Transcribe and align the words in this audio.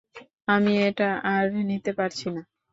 আমি 0.47 0.73
এটা 0.87 1.09
আর 1.33 1.45
নিতে 1.69 1.91
পারছি 1.99 2.27
না! 2.35 2.41